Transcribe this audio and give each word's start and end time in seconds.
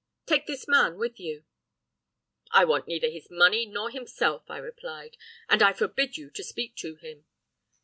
Take 0.25 0.47
this 0.47 0.67
man 0.67 0.97
with 0.97 1.19
you!' 1.19 1.43
"'I 2.53 2.65
want 2.65 2.87
neither 2.87 3.07
his 3.11 3.27
money 3.29 3.67
nor 3.67 3.91
himself,' 3.91 4.49
I 4.49 4.57
replied, 4.57 5.15
'and 5.47 5.61
I 5.61 5.73
forbid 5.73 6.17
you 6.17 6.31
to 6.31 6.43
speak 6.43 6.75
to 6.77 6.95
him. 6.95 7.27